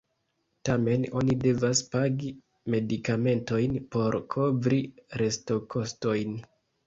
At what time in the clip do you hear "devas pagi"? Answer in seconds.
1.41-2.31